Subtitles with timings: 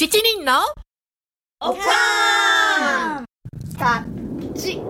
[0.00, 0.62] 七人の
[1.60, 3.24] おかーん
[3.76, 4.80] タッチ。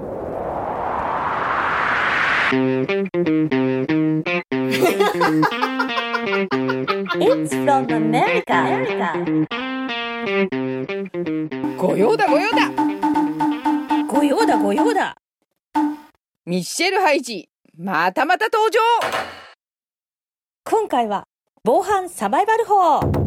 [7.18, 8.46] It's from America.
[11.76, 12.70] ご用だご用だ
[14.06, 15.16] ご用だご用だ。
[16.46, 18.78] ミッシェル・ハイジまたまた登場
[20.64, 21.24] 今回は
[21.64, 23.19] 防犯サバイバル法。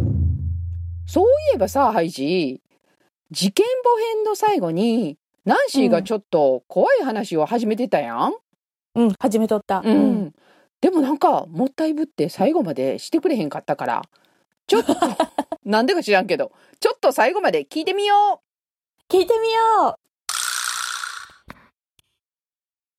[1.06, 2.62] そういえばさハイジ
[3.32, 8.34] 事件簿編の最後にナンシーがちょっと怖い話を始めてたやん？
[8.96, 9.82] うん、始めとった。
[9.84, 10.34] うん、
[10.80, 14.02] でもなんかもったいぶって最後までしてくれへんかったから。
[14.68, 14.96] ちょっと
[15.66, 18.42] なんでか知らんけどちょっと最後まで聞いてみよ
[19.10, 19.98] 聞いてみよ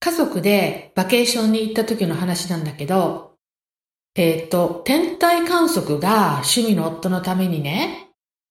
[0.01, 3.37] 家族でバケーションに行った時の話なんだけど、
[4.15, 8.04] えっ、と、天体観測が趣味の夫のためにね、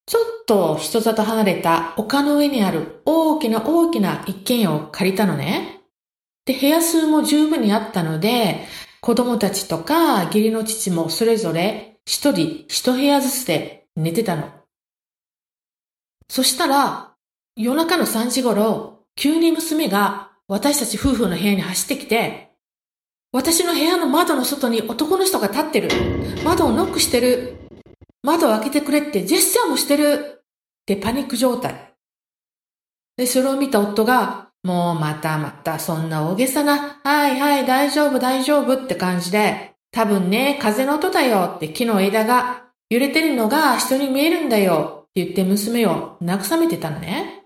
[0.05, 5.81] ちょっと人里離れた丘の上にある大きな大きな一軒家を借りたのね。
[6.45, 8.65] で、部屋数も十分にあったので、
[9.01, 14.51] 子供たちとか義理の父もそれぞれ一人一部屋ずつで寝てたの。
[16.29, 17.13] そしたら、
[17.55, 22.51] 夜中の3時頃、急に娘が私たち夫婦の部屋に走ってきて、
[23.31, 25.89] 私の部屋の窓の外に男の人が立ってる。
[26.43, 27.62] 窓をノックしてる。
[28.23, 30.39] 窓を開けてくれってジェスチャーもしてる。
[30.83, 31.93] ってパニック状態。
[33.15, 47.43] で、それを見た夫が、もうまたまたそんな大げさな、はいはい大丈夫大丈夫って感じで、多分ね、風の音だよって木の枝が揺れてるのが人に見えるんだよって言って娘を慰めてたのね。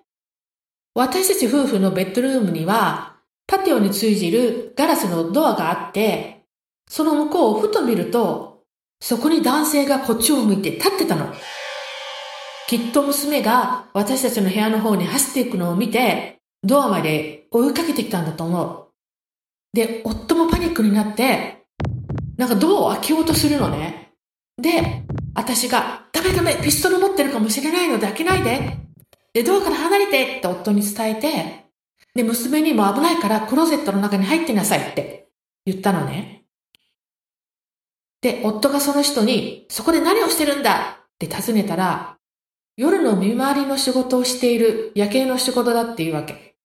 [0.93, 6.45] 私たち夫婦のベッドルームには、パテオに通じるガラスのドアがあって、
[6.89, 8.56] その向こうをふと見ると、
[8.99, 11.33] そこに男性がこっちを向いて立ってたの。
[12.67, 18.87] きっと娘が私たちの部屋の方に走っていくのを見て、ドアまで追いかけてきたんだと思う。
[19.73, 21.65] で、夫もパニックになって、
[22.37, 24.13] なんかドアを開けようとするのね。
[24.57, 25.03] で、
[25.35, 28.77] 私が、ダメダメ、ピストル持ってるかもしれないので開けないで。
[29.33, 31.65] で、ドアから離れてって夫に伝えて、
[32.15, 35.29] で、娘にも危ないからクローゼットの中に入ってなさいって
[35.65, 36.46] 言ったのね。
[38.27, 40.99] で、夫がその人に、そこで何をしてるんだ？
[40.99, 42.17] って尋ねたら、
[42.75, 46.57] 夜の見回りの仕事をしている夜景の仕事だっていうわけ。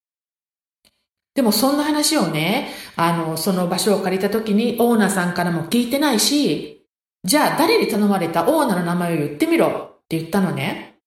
[1.37, 6.85] でもそんな話をね、あの、その場所を借りた時にオーナーさんからも聞いてないし、
[7.23, 8.43] じゃあ誰に頼まれた？
[8.43, 10.99] オーナーの名前を言ってみろって言ったのね。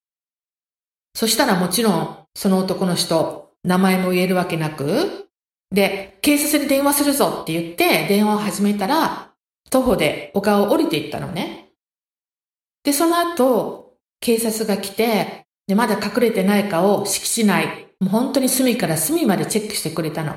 [1.13, 5.27] そしたらもちろん、その男の人、名前も言えるわけなく、
[5.69, 9.33] で、警察に電話するぞって言って電話を始めたら、
[9.75, 11.71] 徒歩で丘を降りていったのね。
[12.85, 20.33] で、その後、警察が来て、で、まだ隠れてないかを敷地内、もう本当に隅から隅までチェックしてくれたの。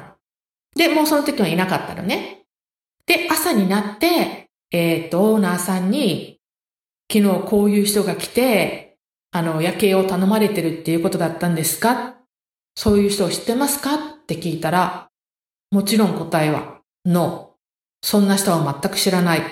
[0.75, 2.47] で、もうその時はいなかったのね。
[3.06, 6.41] で、朝になって、えっ、と、オーナーさんに、
[7.12, 8.97] 昨日こういう人が来て、
[9.31, 12.16] あの、夜景を頼まれてるっていうことだったんですか？
[12.75, 13.94] そういう人を知ってますか？
[13.94, 15.10] って聞いたら、
[15.70, 17.48] もちろん答えは、ノー。
[18.03, 19.39] そんな人は全く知らない。
[19.39, 19.43] っ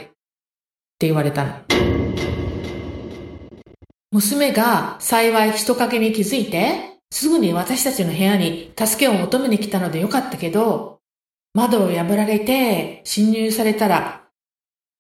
[0.99, 1.61] て言われたの。
[4.13, 11.01] 娘が幸い人影に気づいて、すぐに私たちの部屋に助けを求めに来たのでよかったけど、
[11.53, 14.29] 窓を破られて侵入されたら、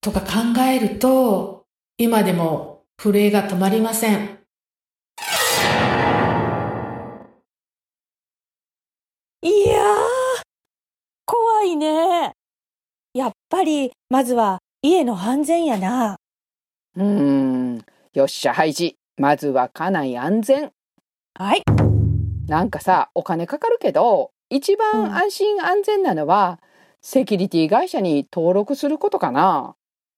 [0.00, 1.64] とか考えると、
[1.98, 4.38] 今でも震えが止まりません。
[9.42, 9.96] いやー、
[11.24, 12.15] 怖いね。
[13.16, 16.18] やっぱり、まずは家の安全やな。
[16.96, 17.06] ううー
[17.78, 20.70] んよっしゃハイジまずは家内安全
[21.32, 21.62] はい。
[22.46, 26.60] なんかさお金かかるけど一うん番安心安全なのは、
[27.00, 29.76] セキュリティ会社に登録することかな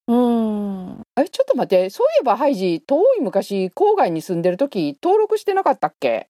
[0.08, 1.02] うーん。
[1.20, 6.26] えちょっと待ってそういえばハイジ遠い昔郊外に住んでる時登録してなかったっけ？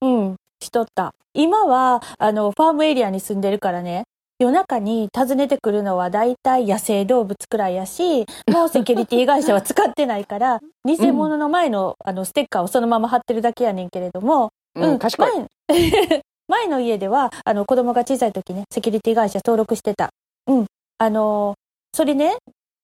[0.00, 0.36] うん。
[0.60, 1.14] しとった。
[1.34, 4.02] 今は、あの、ファームエリアに住んでるからね。
[4.38, 15.48] 夜中に訪ねてくるのは大体野生動物くらいやし、 もうセキュリティ会社は使ってないから、偽物の前の、あの、ステッカーをそのまま貼ってるだけやねんけれども、うん、賢い前
[16.48, 20.10] 前の家では、あの、子供が小さい時ね、セキュリティ会社登録してた。
[20.46, 20.66] うん。
[20.98, 21.54] あの、
[21.92, 22.36] それね、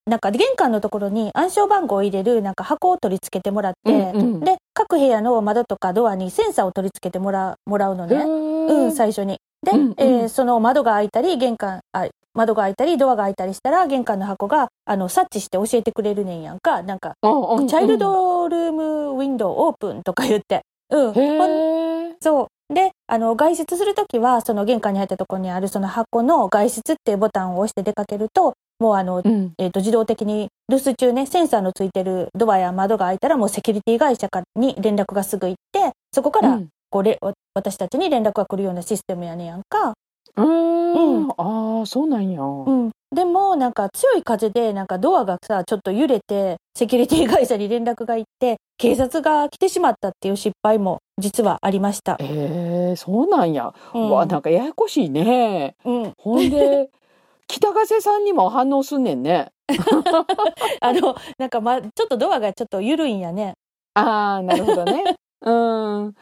[0.06, 8.16] なんか玄関のところに暗証番号を入れるなんか箱を取り付けてもらって、うんうんで、各部屋の窓とかドアにセンサーを取り付けてもらもらうのね。
[8.16, 9.38] うん、最初に。
[9.64, 18.82] で、うんうんえーその窓が開いたり、玄関、あ窓が開いたりドアが開いたりしたら玄関の箱があの察知して教えてくれるねんやんかなんかうんうんチャイルドルーム
[19.12, 20.62] ウィンドウオープンとか言って。
[20.90, 22.16] うん。
[22.20, 22.74] そう。
[22.74, 29.52] で、あの、外出するときは、その玄関に入ったところにあるその箱の外出っていうボタンを押して出かけると、もうあの、うん。
[29.58, 39.94] えっ、と、自動的に留守中ね、センサーのついてるドアや窓が開いたら、もうセキュリティ会社に連絡がすぐ行って、そこから、うんこうれ、わ私たちに連絡が来るようなシステムやねんやんか。
[40.36, 41.28] うんん。
[41.36, 42.40] ああ、そうなんや。
[42.40, 42.90] うん。
[43.12, 52.16] でも、なんか強い風で、なんかドアがさ、ちょっと揺れて、セキュリティ会社に連絡が行って、警察が来てしまったっていう失敗も実はありました。
[52.20, 53.74] へえ、そうなんや。
[53.92, 55.74] うんうわ、なんかややこしいね。
[55.84, 56.12] うん。
[56.16, 56.90] ほんで、
[57.48, 59.50] 北ヶ瀬さんにも反応すんねんね。
[60.80, 63.54] あの、なんかま、ちょっとドアがちょっと緩いんやね。
[63.94, 65.16] ああ、なるほどね。
[65.44, 66.14] うん。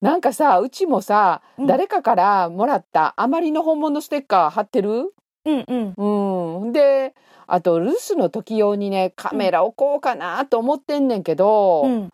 [0.00, 5.12] なんかさ、うちもさ、うん誰かからもらったあまりの本物ステッカー貼ってる？
[5.44, 5.64] うん
[5.96, 6.62] うん。
[6.62, 6.72] うん。
[6.72, 7.14] で、
[7.46, 12.10] あと留守の時用にね、カメラ置こうかなと思ってんねんけど、うん。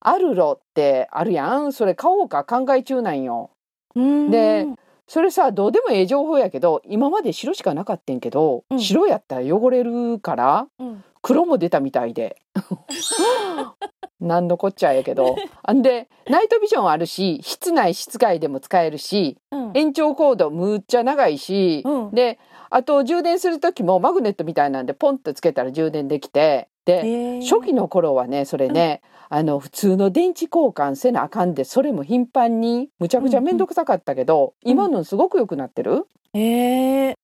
[0.00, 1.72] アルロってあるやん。
[1.72, 3.50] それ買おうか考え中なんよ。
[3.94, 4.30] うん。
[4.30, 4.66] で
[5.08, 11.04] それさ、どうでもええ情報やけど、今まで白しかなかったんけど、うん白やったら汚れるから、うん。
[11.22, 12.36] 黒も出たみたいで。
[14.20, 15.36] なんのこっちゃやけど。
[15.62, 19.70] あんで、ナイトビジョンあるし、室内、室外でも使えるし、うん。
[19.74, 22.38] 延長コードむっちゃ長いし、うんで、
[22.70, 34.72] あと充電する時もマグネットみたいなんでポンとつけたら充電できて、で、初期の頃はね、それね、あの、普通の電池交換せなあかんで、それも頻繁に、むちゃくちゃめんどくさかったけど、うん。
[34.72, 36.06] 今のすごく良くなってる？
[36.32, 37.14] ええ。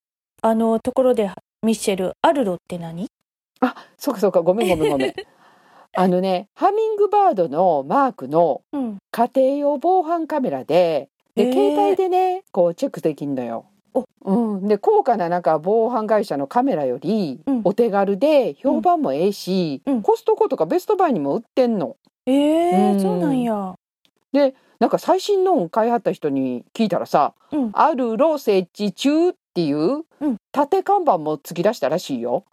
[0.43, 1.31] あの、ところで、
[1.63, 3.07] ミッシェル、アルロって何？
[3.61, 5.15] あ、そうかそうか、ごめんごめんごめん。
[5.97, 8.99] あのね、ハミングバードのマークのうん。
[9.11, 13.65] 家庭用防犯カメラで、で、携帯でね、こうチェックできんのよ。
[13.95, 21.97] おうん、で高価ななんか防犯会社のカメラよりうんお手軽で評判もええし、うんコストコとかベストバイにも売ってんの。
[22.27, 23.75] ええうんそうなんや。
[24.33, 32.45] でなんか最新のを買いはった人に聞いたらさうん「あるろ設置中」っていううん縦看板も突き出したらしいよ。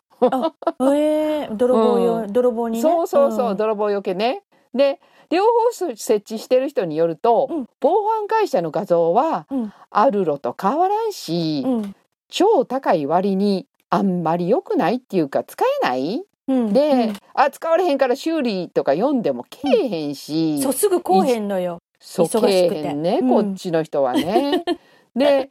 [0.81, 2.81] ええ泥棒用、う泥棒にね。
[2.81, 4.43] そうそうそう、ん泥棒よけね。
[4.73, 4.99] で
[5.31, 11.95] 両方設置してる人によると、うん防犯会社の画像は、うんアルロと変わらんし、うん。
[12.29, 16.23] 超高い割にあんまり良くないっていうか使えない？
[16.47, 16.73] うん。
[16.73, 21.79] で、うんあ使われへんから修理とか読んでもけえへんし、そう、すぐこうへんのよ。
[21.99, 24.63] そう忙けえへんね、うんこっちの人はね。
[25.15, 25.49] で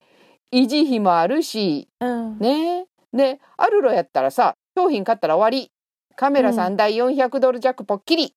[0.52, 2.38] 維持費もあるしうん。
[2.38, 5.70] ねでアルロやったらさ商品買ったら終わり
[6.16, 8.30] カメラ3台400ドル弱ポッキリうん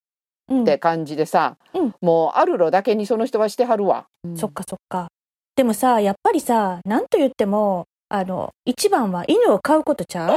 [0.52, 1.94] って感じでさ、うん。
[2.02, 4.06] もうアルロだけにその人はしてはるわ。
[4.36, 5.08] そっかそっか。
[5.56, 10.34] でもさ、やっぱりさ、なんと言っても、あの、一番は犬を飼うことちゃ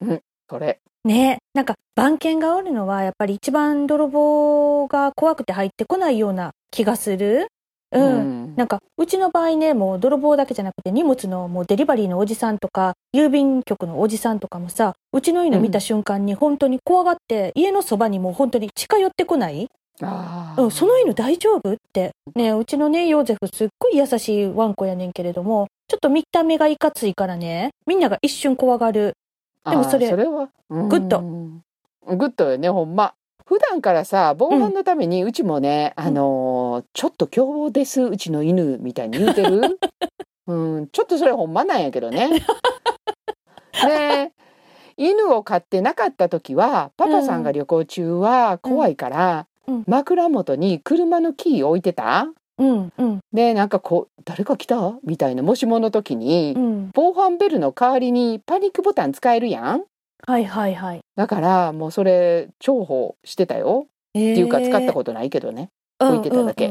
[0.00, 0.20] う？
[0.48, 0.78] それ。
[1.04, 1.38] ね。
[1.54, 7.48] なんか番犬がおるのはやっぱり一番泥棒が怖くて入ってこないような気がする。
[7.92, 8.02] うん。
[8.02, 8.56] うん。
[8.56, 19.68] なんかうちの場合ねもう泥棒だけじゃなくて荷物のもうデリバリーのおじさんとか郵便局のおじさんとかもさうちの犬見た瞬間に本当に怖がって家のそばにもう本当に近寄ってこない、
[20.02, 20.62] あー。
[20.64, 21.72] うん、その犬大丈夫？
[21.72, 22.10] って。
[22.34, 29.14] ねうちのねヨーゼフすっごい優しいワンコやねんけれどもちょっと見た目がいかついからねみんなが一瞬怖がる。
[29.68, 31.20] でもそれそれは good。
[31.20, 31.62] うん
[32.06, 33.12] good よねほんま
[33.48, 39.78] 普段からさ防犯のためにうちもね、あのーちょっと凶暴ですうちの犬みたいに言うてる？
[40.46, 42.28] うんちょっとそれほんまなんやけどね。
[43.86, 44.32] で
[44.98, 49.84] 犬を飼ってなかった時はパパさんが旅行中は怖いから、うん。
[49.86, 52.26] 枕元に車のキー置いてた？
[52.58, 53.20] うんうん。
[53.32, 54.98] でなんかこう誰か来た？
[55.04, 56.90] みたいなもしもの時に、うん。
[56.92, 59.84] 防犯ベルの代わりにパニックボタン使えるやん？
[60.26, 61.00] はいはいはい。
[61.16, 65.70] だからもうそれ重宝してたよ、っっていうか使ったことないけどね。
[65.98, 66.70] と置いてただけ。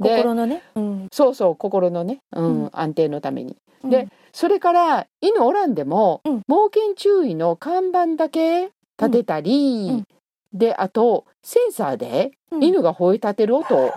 [0.00, 1.08] で心のね、うん。
[1.12, 2.70] そうそう心のね、うんうん。
[2.72, 3.56] 安定のために。
[3.82, 3.90] うん。
[3.90, 6.42] でそれから犬おらんでも、うん。
[6.46, 10.04] 猛犬注意の看板だけ立てたり、うん。
[10.52, 12.64] であとセンサーでうん。
[12.64, 13.92] 犬が吠え立てる音っ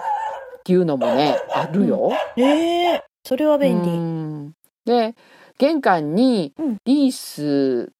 [0.63, 2.11] ていうのもねあるよ。
[2.35, 3.89] ええそれは便利。
[3.89, 4.53] うん。
[4.85, 5.15] で
[5.57, 6.77] 玄関にうん。
[6.85, 7.91] リース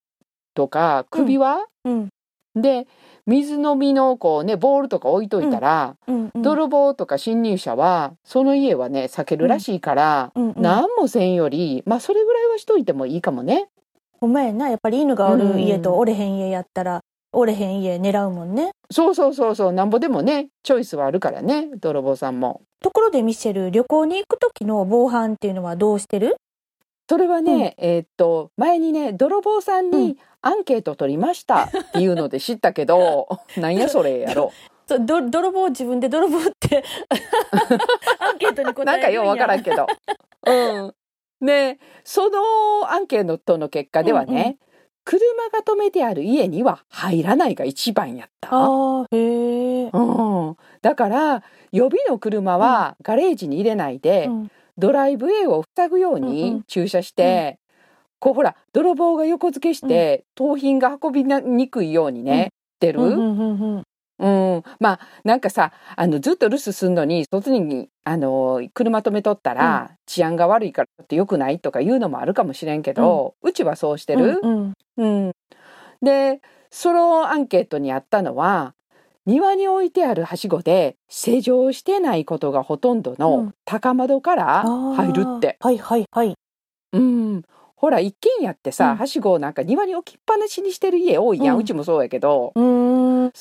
[0.53, 2.10] とか首輪、うん。
[2.53, 2.86] で
[3.25, 13.70] 水飲みのこうねボールとか置いといたら、うんうん泥棒とか侵入者はその家はね避けるらしいから、うんうん何もせんよりまあそれぐらいはしといてもいいかもね。
[14.20, 15.53] ほんまやなやっぱり犬がおうん。
[15.53, 18.72] る家とおれへん家やったら、おれへん家狙うもんね。
[18.91, 22.62] そうそうそうそうなんぼでもねチョイスはあるからね泥棒さんも。
[22.81, 26.38] ところでミシェル旅行に行く時の防犯っていうのはどうしてる？
[27.12, 33.27] それはね、えーっと前にね泥棒さんうんにアンケート取りましたっていうので知ったけど、
[33.60, 34.53] なんやそれやろ
[34.88, 36.86] ど泥棒自分で泥棒って
[38.20, 39.88] アンケートに答えるんやなんかようわからんけど。
[40.48, 41.46] うん。
[41.46, 42.39] で、その
[42.89, 44.58] アンケートの結果ではね、うんうん
[45.03, 45.18] 車
[45.51, 48.50] が止めてある家には入らないが一番やった。
[48.51, 50.00] ああへえ、う
[50.51, 50.58] ん。
[50.84, 54.51] だから、予備の車はガレージに入れないで、うん
[54.82, 56.32] ドライブウェイを塞ぐよううんうん。
[56.32, 57.60] に駐車して、
[58.20, 63.02] こうほら、泥棒が横付けして、盗品が運びにくいようにね、してる。
[63.02, 63.84] うんうんうんうん。
[64.22, 74.40] うん、まあなんかさあのずっと留守すんのに外にあの車止めとったら、治安が悪いからっと良くないとかいうのもあるかもしれんけど、うちはそうしてる。
[74.44, 74.74] うん。
[74.98, 75.32] うん。
[76.04, 78.76] でそのアンケートにあったのは
[79.25, 83.54] 庭に置いてあるはしごで施錠してないことがほとんどうのん。
[83.66, 84.62] 高窓から
[84.96, 85.58] 入るって。
[85.60, 86.36] あーはいはいはい。
[86.94, 87.44] うん。
[87.75, 88.98] ほら一軒家ってさ、うん。
[88.98, 92.51] はしごをなんか庭に置きっぱなしにしてる家多いやん、ううんちもそうやけど。
[92.56, 93.32] うーん。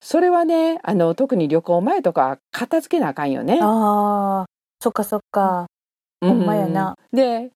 [0.00, 3.58] それはねあの特に旅行前とか片付けなあかんよね。
[3.60, 4.46] ああ
[4.80, 5.66] そっかそっか。
[6.20, 6.96] ほんまやな。
[7.12, 7.50] うんで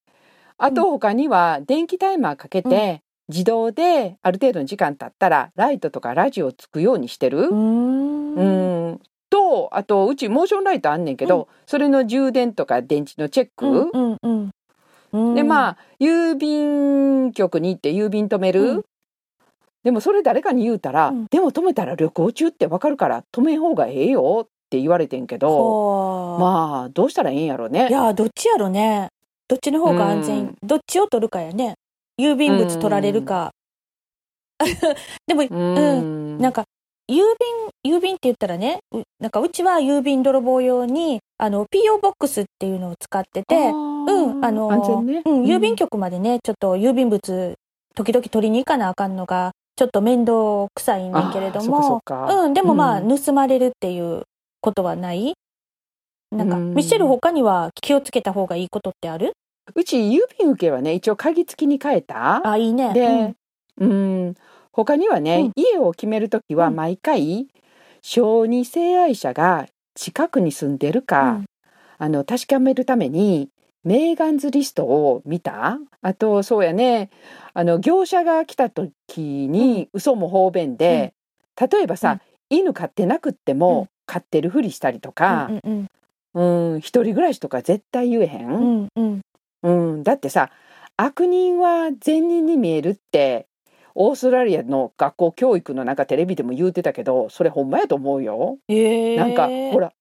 [0.63, 7.47] あと他には電気タイマーかけて、自動である程度の時間経ったらライトとかラジオつくようにしてる？
[7.47, 8.35] うーん。
[8.35, 9.01] うん。
[9.29, 14.51] とあとうちモーションライトあんねんけど、それの充電とか電池のチェック、うんうんうん。
[15.13, 15.35] うん。
[15.35, 18.85] でまあ郵便局に行って郵便止める、うん。
[19.83, 21.25] でもそれ誰かに言うたら、うん。
[21.31, 27.87] でも止めたら旅行中ってわかるから止めん方がええよって言われてんけどまあどうしたらええんやろね。
[27.89, 27.91] い。
[27.91, 29.07] やどっちやろね。
[29.47, 30.55] どっちの方が安全、うん。
[30.63, 31.75] どっちを取るかやね
[32.21, 33.51] 郵便物取られるか、
[35.27, 36.37] でも、うん。
[36.37, 36.65] なんか
[37.09, 37.15] 郵
[37.83, 47.55] 便郵便って言ったらねうなんかうちは郵便泥棒用にあの PO ボックスっていうのを使っててうんあのね、うん、郵便局までねちょっと郵便物
[47.95, 54.23] 時々取りに行かなあかんのがちょっと面倒くさいねんけれどもうんでもまあ、うん盗まれるっていう
[54.61, 55.33] ことはない？
[56.31, 56.73] なんか、うん。
[56.75, 59.33] ミシェル他には気をつけた方がいいことってある？
[59.75, 62.47] うち郵便受けはね一応鍵付きに変えた？
[62.47, 62.93] あいいね。
[62.93, 63.35] で、
[63.77, 64.35] うん、
[64.71, 65.51] 他にはね、うん。
[65.55, 66.75] 家を決めるときはうん。
[66.75, 67.47] 毎回、
[68.01, 71.45] 小児性愛者が近くに住んでるうか、ん。
[71.97, 73.49] あの確かめるために
[73.83, 75.77] メーガンズリストを見た？
[76.01, 77.11] あとそうやね
[77.53, 81.13] あの業者が来た時に嘘も方便で、
[81.59, 83.87] 例えばさ、犬飼ってなくっても、うん。
[84.07, 85.87] 飼ってるふりしたりとかう、ん
[86.33, 86.73] うん。
[86.73, 89.21] うん一人暮らしとか絶対言えへん、うんうん
[89.63, 90.49] うん、だってさ
[90.97, 93.47] 悪人は善人に見えるって
[93.95, 98.57] オーストラリアの学校教育のなんかテレビでも言うてたけどそれほんまやと思うよ。
[98.67, 99.17] へえ。
[99.17, 99.91] なんかほら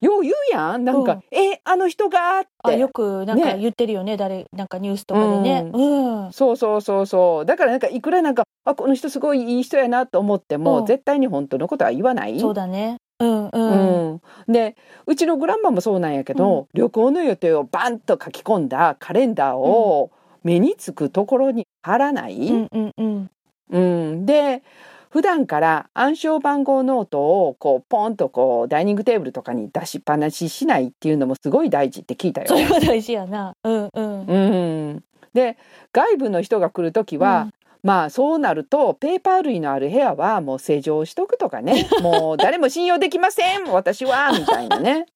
[0.00, 0.84] よう言うやん。
[0.84, 2.48] なんかうん「えあの人が」って。
[2.62, 3.58] あよくなんかね。
[3.58, 5.70] 言ってるよね誰なんかニュースとかでね。
[5.72, 7.46] うん、そうそうそうそう。
[7.46, 10.86] だからなんかいくらなんかあこの人すごいいい人やなと思っても、うん。
[10.86, 12.38] 絶対に本当のことは言わない？
[12.40, 20.10] そうだねうんうん、うん、でうちの grandma もそうなんやけど、旅行の予定をバンと書き込んだカレンダーを
[20.42, 23.30] 目につくところに貼らない、うんうんうん。
[23.70, 24.62] うん、で
[25.10, 32.48] 普段から暗証番号ノートをこうポンとこうダイニングテーブルとかに出しっぱなししないっていうのもすごい大事って聞いたよ。
[32.48, 32.54] そ。
[32.54, 33.52] れは大事やな。
[33.64, 34.20] うんうん。
[34.26, 35.58] うん、で
[35.92, 37.48] 外部の人が来る時は、
[37.82, 41.88] まあそうなるとペーパー類のある部屋はもう施錠しとくとかね。
[42.02, 43.64] もう誰も信用できません。
[43.64, 45.06] 私はみたいなね。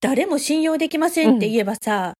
[0.00, 2.14] 誰も信用できませんって言えばさ、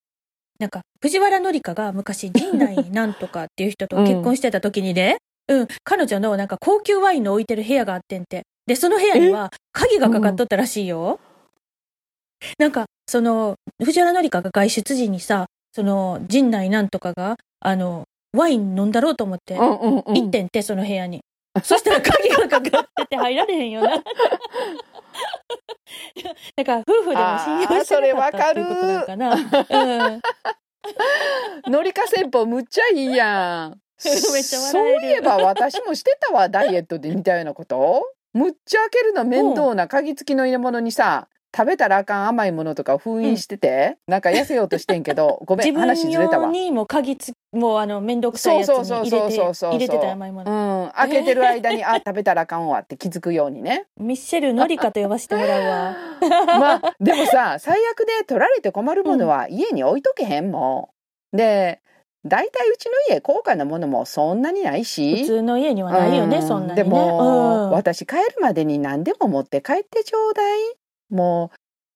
[0.59, 8.43] なんか藤原紀香が昔陣内なんとかっていう人と結婚してた時にね、うん、彼女のなんか高級ワインの置いてる部屋があってんて。
[8.67, 11.19] で、その部屋には鍵がかかっとったらしいよ。
[12.59, 18.05] なんか、その、藤原紀香が外出時にさ、その、陣内なんとかが、あの、
[18.37, 21.21] ワイン飲んだろうと思って、うんうんうん行ってんて、その部屋に。
[21.63, 23.91] そしたら鍵がかかってて入られへんよな。
[26.57, 29.35] だから夫婦でも信用してなかったっていうことなのかな。
[29.35, 30.21] うん。
[31.73, 33.79] のりか戦法むっちゃいいやん。
[33.99, 38.03] そういえば私もしてたわダイエットで似たようなこと？
[38.33, 46.47] むっちゃ開けるの面倒な鍵付きの入れ物にさ食べたらあかん甘いものとか封印してて、なんか痩せようとしてんけど ごめん自分話ずれたわ。
[46.47, 50.87] 用にも鍵つもうあの面倒くさいやつに入れてそうそうそう入れてた甘いもうの。
[50.87, 53.87] ん、開けてる間に、 あ食べたらあかんわって気づくようにね。
[53.99, 55.97] ミッシェルのりかと呼ばせてもらうわ。
[56.59, 60.91] まあでもさ最悪で取られて困るものは家に置いとけへんも
[61.35, 61.37] ん。
[61.37, 61.81] で
[62.25, 65.23] 大体うちの家高価なものもそんなにないし。
[65.23, 66.85] 普通の家にはないよね、うんそんなにね。
[66.85, 70.61] でも、うん私帰るまでに何でも持って帰ってちょうだい
[71.13, 71.51] も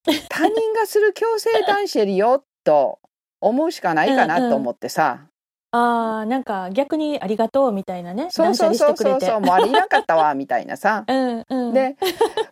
[0.06, 2.98] う他人がする強制断捨離よと
[3.40, 5.26] 思うしかないかなと思ってさ、
[5.72, 8.28] ああ、なんか逆にありがとうみたいなね。
[8.30, 11.74] そうそうそうそうそうもうあれいなかったわみたいなさ うんうん。
[11.74, 11.96] で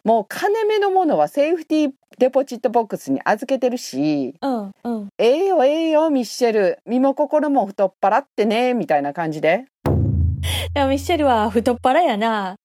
[0.04, 5.09] もう金目のものはセーフティーデポジットボックスに預けてるしうんうん。
[5.18, 9.66] ええよええよミッシェル身も心も太っ腹ってねみたいな感じで
[10.75, 12.56] いや、ミッシェルは太っ腹やな。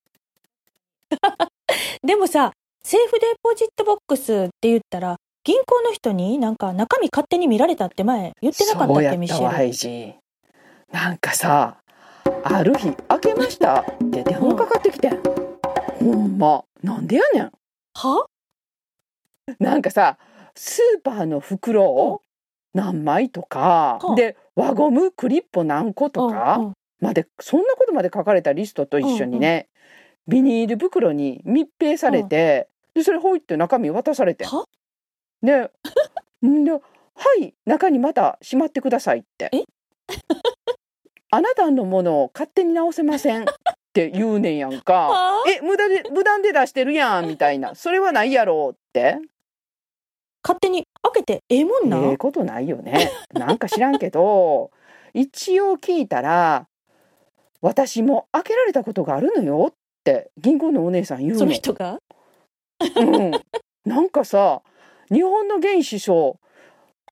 [2.04, 2.52] でもさ、
[2.82, 10.16] セーフデポジットボックスって言ったら、銀行の人になんか中身勝手に見られたって前言ってなかったっけ、ミッシェル。
[10.92, 11.78] なんかさ
[12.44, 13.82] ある日開けました。
[13.82, 15.10] って電話かかってきて。
[15.10, 15.22] ん、
[16.00, 17.52] ほんまなんでやねん。
[17.96, 18.26] は？
[19.60, 20.18] なんかさ
[20.56, 22.22] スーパーの袋を
[22.74, 26.74] 何枚とか、はあで輪ゴムクリップ何個とか、うんうん。
[27.02, 29.69] までそんなことまで書かれたリストと一緒にね、
[30.30, 34.66] ビニール袋に密閉されて、でそれほいって中身渡されては？
[35.42, 35.72] で
[36.48, 36.64] ん。
[36.64, 36.80] で「は
[37.42, 39.50] い中にまたしまってください」って。
[39.52, 39.64] え
[41.32, 43.46] 「あなたのものを勝手に直せません」っ
[43.92, 44.94] て言うねんやんか。
[44.94, 45.44] は？
[45.46, 47.74] あえ無駄で無断で出してるやんみたいな。
[47.74, 49.18] それはないやろって。
[50.44, 53.12] 勝手に開けてええもんな、ええことないよね。
[53.34, 54.72] なんか知らんけど
[55.14, 56.68] 一応聞いたら
[57.62, 59.74] 私も開けられたことがあるのよっ
[60.10, 62.00] て銀行のお姉さん言うそのの人が？
[62.96, 63.32] うん、
[63.86, 64.62] なんかさ
[65.12, 66.34] 日本の現首相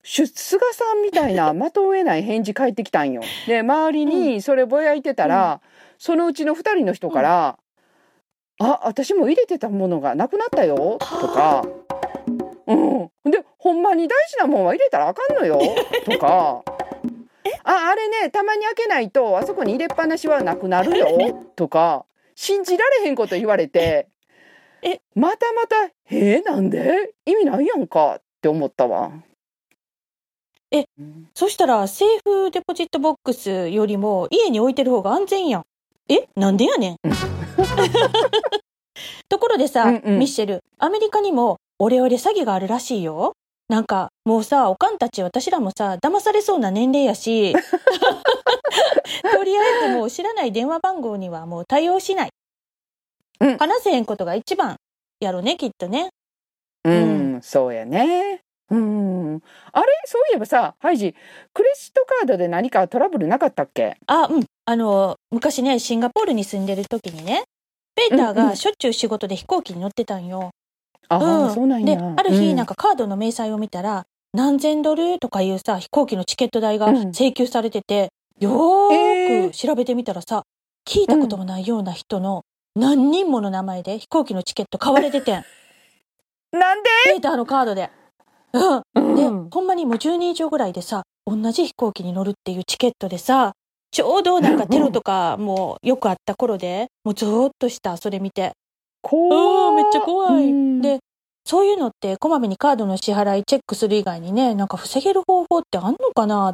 [0.03, 3.21] し菅さんみたいな的を得ない返事返ってきたんよ。
[3.45, 5.59] で周りにそれぼやいてたら、
[5.97, 7.59] そのうちの2人の人から
[8.59, 11.65] 「あ私も入れてたものがなくなったよ」とか
[12.67, 15.59] 「うん、でほんまに大事なもんは入れたらあかんのよ」
[16.09, 16.63] とか。
[17.63, 21.07] ああれねたまに開けないとあそこに入れっぱなしはなくなるよ。
[21.55, 22.05] とか
[22.39, 24.07] 信じられへんこと言われて
[24.83, 27.15] えまたまた「えー、なんで？
[27.25, 29.11] 意味ないやんか」って思ったわ。
[30.69, 31.29] えうん。
[31.33, 35.65] そしたらセーフデポジットボックスよりも家に置いてる方が安全やん。
[36.09, 36.27] え？
[36.35, 36.97] なんでやねん。
[39.29, 40.19] ところでさ、うんうん。
[40.19, 43.36] ミッシェルアメリカにもオレオレ詐欺があるらしいよ
[43.67, 47.53] なんかもうさおかんたち私らもさ騙されそうな年齢やし
[49.31, 52.29] とりあえずもう知らない電話番号にはもう対応しない、
[53.39, 53.57] うん。
[53.57, 54.77] 話せへんことが一番
[55.19, 56.09] やろねきっとね。
[56.83, 58.41] うん、そうやね。
[58.69, 61.15] うん、あれそういえばさハイジ
[61.53, 63.97] クレジットカードで何かトラブルなかったっけ？
[64.07, 64.45] あ、うん。
[64.65, 67.43] あの、昔ね、シンガポールに住んでる時にね、
[67.95, 70.51] ペーターうんうんがしょっちゅう仕事で飛行機に乗ってたんよ。
[71.09, 71.95] ああ、うんそうなんや。
[71.95, 80.43] で、ある日、なんか、かカードの明細を見たら、何千ドルとかいうさ、飛行機のチケット代がうん請求されてて、よえーーく調べてみたらさ、
[80.87, 82.43] 聞いたこともないような人の
[82.75, 85.43] 何人もの名前で飛行機のチケット買われててん。
[86.51, 86.89] なんで？
[87.05, 87.89] ペーターのカードで。
[88.53, 89.15] うん。
[89.15, 93.53] で、うんほんまにもう10人以上ぐらいでさ、同じ飛行機に乗るっていうチケットでさ、
[93.91, 98.53] ちょうどなんかテロとかもよくあった頃で、もうゾーッとした、それ見て。
[99.01, 100.51] 怖あーめっちゃ怖い。
[100.51, 100.81] うん。
[100.81, 100.99] で、
[101.45, 106.53] そういうのってこまめにカードの支払いチェックする以外にね、なんか防げる方法ってあんのかな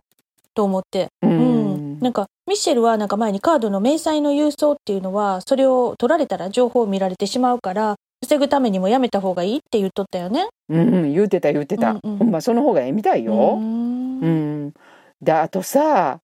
[0.53, 1.07] と思って。
[1.21, 1.97] ううん。
[1.97, 10.47] んなんか、ミッシェルはなんか前にカードの明細の郵送っていうのは、それを取られたら情報を見られてしまうから、防ぐためにもやめた方がいいって言っとったよね。
[10.69, 12.17] うん、言うてた言うてた、うんうん。
[12.17, 13.33] ほんまその方がええみたいうよ。
[13.33, 14.65] ーうん。
[14.67, 14.73] ん、
[15.21, 16.19] であとさ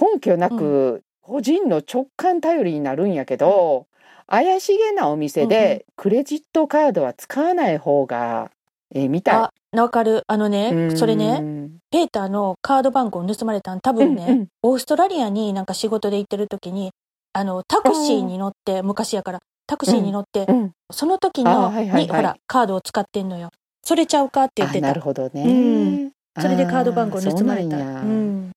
[0.00, 3.86] 根拠なく個人の直感頼りになるんやけど、
[4.28, 8.50] 怪しげなお店でクレジットカードは使わない方が
[8.94, 9.34] ええみたい。
[9.34, 10.22] あ、わかる。
[10.26, 16.90] あのね、うんそれね、ペーターのカード番号盗まれたん多分ね、うんうんオーストラリアになんか仕事で行ってる時に、
[17.32, 23.50] あの、タクシーに乗って、昔やから、タクシーに乗って、うん、その時あの、はいはいはいに、ほら、カードを使ってんのよ。
[23.84, 25.00] それちゃうかって言ってたあなる。
[25.00, 25.44] ほどね。
[25.44, 27.38] うんそれでカード番号盗まれた。
[27.38, 28.52] そうなんやうん。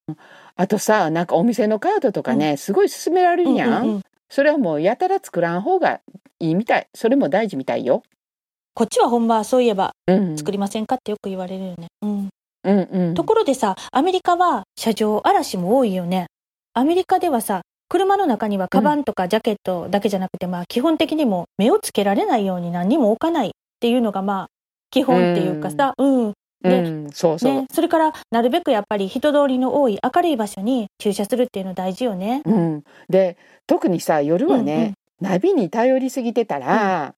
[0.56, 6.02] あとさなんかお店のカードとかね、すごい勧められるやん,、うんうんうんそれはもうやたら作らん方が
[6.40, 8.04] いいみたいそれも大事みたいよ。
[8.74, 11.88] こっちはほんま、そういえば、うん、作りませんかってよく言われるよね。
[12.02, 12.30] うん。
[12.64, 16.28] うんうん、ところでさ、アメリカは車上荒らしも多いよね。
[16.74, 24.48] アメリカではさ、車の中にはカバンとかジャケットだけじゃなくて、まあ基本的にも目をつけられないように何にも置かないっていうのがまあ
[24.92, 26.28] 基本っていうかさ、うん。
[26.28, 26.34] ね
[26.64, 32.42] うん、そうそう、ね、それからなるべくやっぱり人通りの多い明るい場所に駐車するっていうの大事よね。
[32.46, 37.14] うん、で特にさ夜はね、ナビに頼りすぎてたら、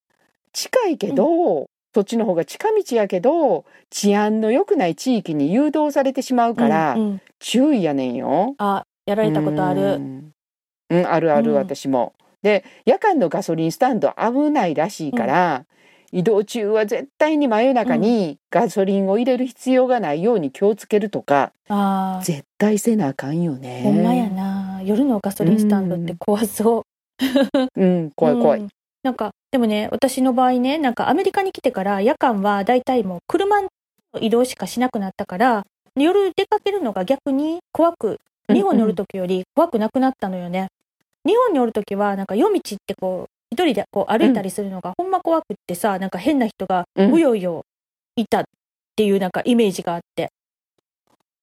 [0.53, 8.53] 近いけど、そっちの方が近道やけど治安の良くない地域に誘導されてしまうから、うんうん注意やねんよ。
[8.59, 9.97] あ、やられたことあうる。
[9.97, 10.31] ん、
[10.91, 12.13] うんあるある、うん私も。
[12.43, 15.65] で夜間のガソリンスタンド危ないらしいから、
[16.11, 23.81] 移動中は絶対に真夜中にガソリンを入れる必要がないように気をつけるとか、ああ、絶対せなあかんよね。
[23.83, 24.81] ほんまやな。
[24.83, 26.83] 夜のガソリンスタンドって怖そう。
[27.75, 28.59] うん、怖い怖い。
[28.59, 28.69] うん
[29.03, 33.69] なんか、でもね、私の場合ね、なんかアメリカに来てから夜間は大体もう車の
[34.19, 35.63] 移動しかしなくなったから、
[35.95, 40.67] 夜出かけるのが逆に怖く、日本におる時より怖くなくなったのよね。
[41.25, 47.65] 日本におる時は、なんか夜道ってこう、一人でこう歩いたりするのがほんま怖くってさ、なんか変な人がうんうようよ
[48.15, 48.43] いたっ
[48.95, 50.29] ていうなんかイメージがあって。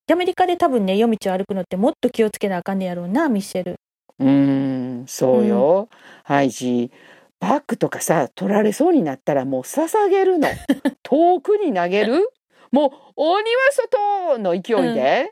[0.07, 3.75] でアメリカで多分ね、夜道を歩くのってもっと気をつけなあかんねやろうな、ミッシェル。
[4.17, 5.87] うーん、そうよ。
[6.23, 6.91] ハイジ、
[7.39, 10.47] バッグとかさ、取られそうになったらもう捧げるの。
[11.03, 12.27] 遠くに投げる
[12.71, 13.39] もう、鬼は
[13.71, 15.31] 外の勢いで。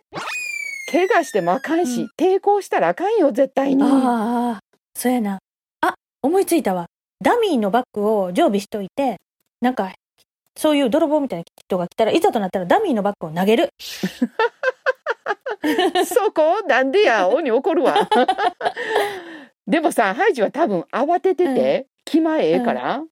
[0.92, 3.84] 怪我してもあかんし、うん抵抗したらあかんよ、絶対に。
[3.84, 4.60] ああ、
[4.96, 5.40] そうやな。
[6.22, 6.88] あ、思いついたわ。
[7.24, 9.18] ダミーのバッグを常備しといて、
[9.62, 9.94] なんか、
[10.56, 13.70] そういう泥棒みたいな人が来たら、いざとなったらダミーのバッグを投げる。
[16.06, 16.62] そこ？
[16.68, 17.96] なんでや、鬼怒るわ。
[19.68, 23.04] でもさ、ハイジは多分慌ててて、気前ええから、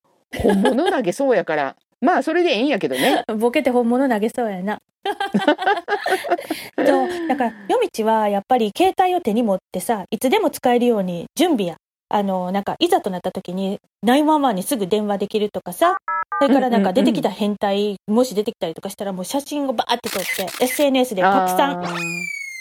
[0.41, 3.23] 本物投げそうやから、まあそれでええんやけどね。
[3.37, 4.79] ボケて本物投げそうやな。
[6.77, 11.75] そう、だから夜道はやっぱり携帯を手に持ってさ、いつでも使えるように準備や。
[12.09, 15.97] あの、なんか、いざとなった時に、911にすぐ電話できるとかさ、
[16.41, 21.81] それからなんか出てきた変態、もし出てきたりとかしたらもう写真をバーって撮って、SNS で拡散。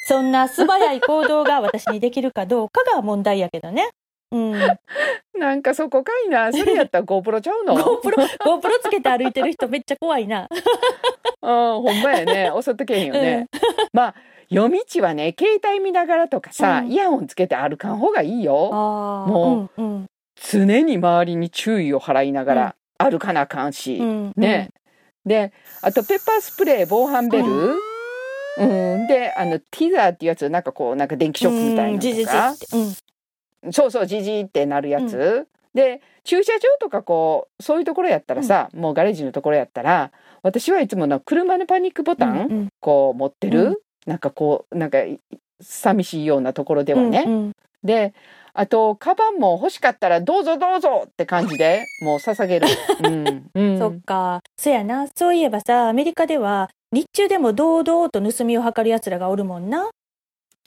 [0.07, 3.89] そんな素早い行動が私にできるかどうかが問題やけどね。
[4.31, 4.53] うん。
[5.39, 6.53] なんかそこかいな。
[6.53, 10.49] それやったら GoPro ちゃうの？GoPro、GoPro つけて歩いてる人めっちゃ怖いな。
[11.43, 12.51] うん、ほんまやね。
[12.61, 13.47] 襲ってけへんよね。
[13.93, 14.15] まあ、
[14.55, 18.71] 夜道はね、携帯見ながらとかさ、うんイヤホンつけて歩かん方がいいよ。
[18.73, 20.07] もうん、うん。
[20.37, 23.97] 常に周りに注意を払いながら歩かなあかんし。
[23.99, 24.33] うん。
[24.37, 24.71] ね。
[25.27, 27.45] で、あとペッパースプレー、防犯ベル？
[28.57, 32.55] うん、で、あの、ティザーっていうやつ、なんかこう、なんか電気ショックみたいなとか。
[33.65, 33.73] うん。
[33.73, 35.49] そうそう、じじってなるやつ。
[35.75, 40.13] で、駐車場とかこう、そういうところやったらさ、もうガレージのところやったら、
[40.43, 45.21] 私はいつもの車のパニックボタン、うんこう持ってる、うんなんかこうなんかい
[45.61, 47.53] 寂しいようなところではね、うんうん
[47.85, 48.15] で
[48.55, 52.69] あとカバンも欲しかったらどうぞどうぞって感じでもう捧げる、
[53.03, 54.41] うんうん、そっか。
[54.57, 55.09] そやな。
[55.15, 59.91] そういえばさ、アメリカでは、日中でも堂々と盗みを図る奴らがおるもんな。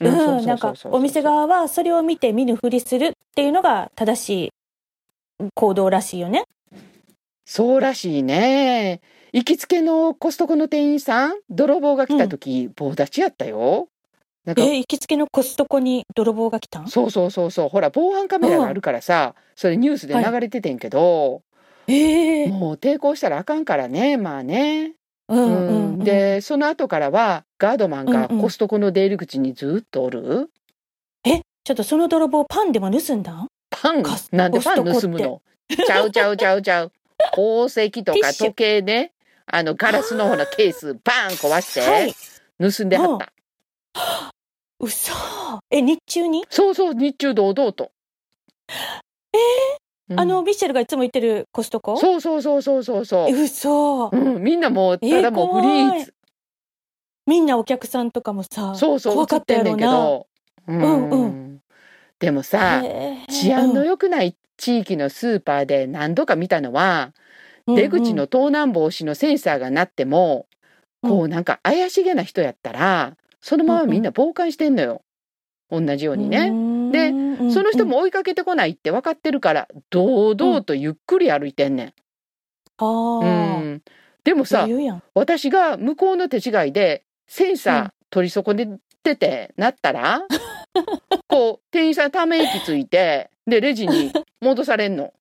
[0.00, 4.50] なんかお店側はそれを見て見ぬふりするっていうのが正しい
[5.54, 6.44] 行動らしいよね。
[7.44, 9.00] そうらしいね
[9.38, 13.88] 行きつけのコストコの店員さん泥棒が来た時、棒立ちやったよ。
[14.44, 16.88] なんかえ、行きつけのコストコに泥棒が来たん？
[16.88, 17.68] そうそうそうそう。
[17.68, 21.42] ほら防犯カメラがあるからさ、それニュースで流れててんけど、
[21.86, 24.94] ええもう抵抗したらあかんからねまあね。
[25.28, 25.98] うんうん、ううん。
[26.00, 28.42] ん。、でその後からはガードマンがうんうん。
[28.42, 30.50] コストコの出入り口にずっとおる、
[31.24, 33.46] え、ちょっとその泥棒パンでも盗んだん？
[33.70, 34.02] パン？
[34.32, 35.42] なんでパン盗むの？
[35.68, 36.92] ちゃうちゃうちゃうちゃう。
[37.32, 39.12] 宝石とか時計ね
[39.50, 42.12] あのガラスのほらケースバーン壊しはい。
[42.12, 42.16] て
[42.58, 43.32] 盗んではった、
[44.80, 45.12] 嘘。
[45.70, 47.90] え、日中に、そうそう日中堂々と。
[49.32, 49.38] え
[50.16, 51.96] あの、ミッシェルがいつも行ってるコストコ？
[51.96, 54.08] そうそうそうそうそうそえ、う、嘘。
[54.10, 56.14] うん、みんなもうただもうフリーズ、
[57.26, 59.86] みんなお客さんとかもさ、そうそう怖か映ったやろうんな。
[59.86, 60.26] けど。
[60.66, 61.10] うん。
[61.10, 61.62] うん
[62.18, 62.82] でもさ
[63.30, 67.24] 治安の良くない地域のスーパーで何度か見たのは、うん
[67.76, 70.46] 出口の盗難防止のセンサーが鳴っても、
[71.02, 71.10] うん。
[71.10, 75.02] こうなんか怪しげな人やったらそのままみんな傍観してんのよ、
[75.70, 76.50] 同じようにね、
[76.90, 81.92] ででその人、も追いかけてこないって分かってるから堂々とゆっくり歩いてんねん、
[82.78, 83.82] あうあ、ん。
[84.24, 84.66] でもさ。
[85.14, 87.90] 私が向こうの手違いでセンサーうん。
[88.10, 90.22] 取り損ねててなったら、
[91.28, 95.12] こう店員さんため息ついてでレジに戻されんの。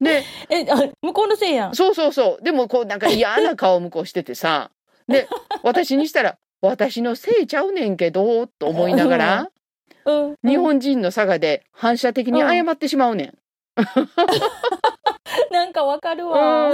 [0.00, 1.74] で え、あ、向こうのせいやん。
[1.74, 2.44] そうそうそう。
[2.44, 4.70] でもこうなんか嫌な顔向こうしててさ。
[5.08, 5.28] で、
[5.62, 9.48] 私にしたら、私のせいちゃうねんけど、と思いながら、
[10.04, 10.36] うん。
[10.44, 13.38] 日本人の佐賀で反射的に謝ってしまうねん。
[15.50, 16.30] なんかわかるうん。
[16.30, 16.70] わ。
[16.70, 16.72] お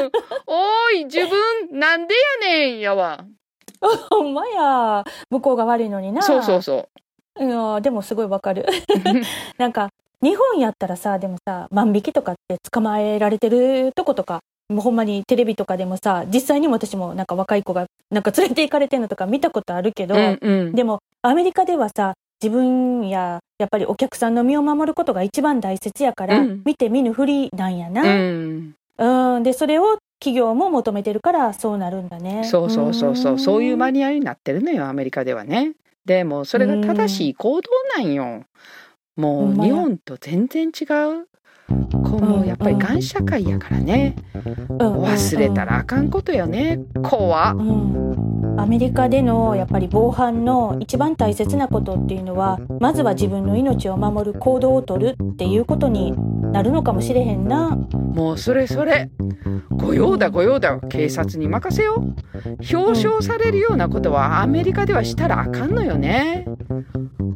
[0.94, 3.24] ーい、自分、なんでやねんやわ。
[4.10, 5.04] ほんまや。
[5.30, 6.22] 向こうが悪いのにな。
[6.22, 6.88] そうそうそ
[7.40, 8.66] いやでもすごいわかる。
[8.68, 9.58] う。
[9.58, 9.88] なんか、
[10.22, 20.74] 日本やったらさ、でもさ、万引きとかって捕まえられてるとことか、もうほんまにテレビとかでもさ、実際にも私もなんか若い子がなんか連れて行かれてるのとか見たことあるけど、うんうん。
[20.74, 28.02] でもアメリカではさ、自分ややっぱりお客さんの身を守ることが一番大切やから、うん見て見ぬふりなんやうな。
[28.02, 28.74] ん。
[28.98, 32.44] うん、で、それを企業も求めてるからそうなるんだね。
[32.44, 35.72] そうそうそうそう、そういうマニニュアルになってるのよ、アメリカではね。
[36.04, 38.44] でもそれが正しい行動なんよ。
[39.16, 41.28] もう日本と全然違う。
[42.02, 44.16] こうやっぱりがん社会やからね。
[44.78, 46.80] 忘れたらあかんことよね。
[47.02, 56.14] 怖っうん、アメリカでのやっぱり防犯の一番大切なことっていうのはまずは自分の命を守る行動をとるっていうことに
[56.52, 57.70] なるのかもしれへんな。
[57.70, 59.10] もうそれそれ。
[59.70, 60.78] 御用だ御用だ。
[60.80, 62.76] 警察に任せよう。
[62.76, 66.46] 表彰されるようなことはアメリカではしたらあかんのよね。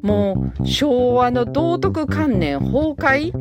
[0.03, 3.33] もう昭和の道徳観念崩壊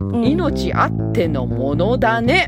[0.00, 2.46] うん、命あってのものだね。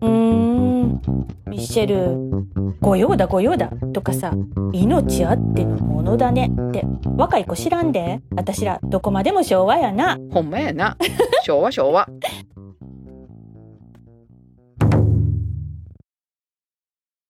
[0.00, 1.00] うーん
[1.46, 2.16] ミッシェル
[2.80, 4.32] 「御用だ御用だ」とかさ
[4.72, 6.84] 「命あってのものだね」って
[7.16, 10.18] 若い子知らんで私らどこまでも昭和やな。
[10.30, 10.96] ほんまやな。
[11.44, 12.08] 昭和昭和。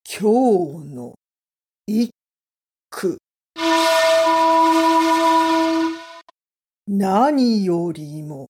[0.07, 1.15] 今日の
[1.87, 2.11] 一
[2.89, 3.19] 句
[6.87, 8.49] 何よりも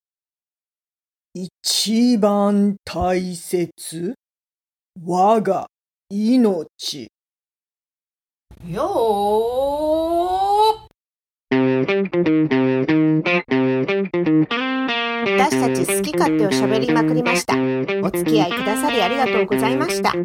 [1.36, 4.14] 一番大切
[5.04, 5.66] 我が
[6.08, 7.08] 命
[8.70, 8.84] よ
[15.26, 17.54] 私たち好き勝手を喋りまくりました。
[18.06, 20.12] お付き合いくださりありがとうございました。
[20.12, 20.18] こ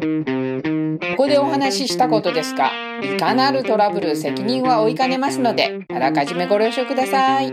[1.16, 2.70] こでお話ししたことですが、
[3.02, 7.52] いかなるトラブル責任は負いかねますので、あらかじめご了承ください。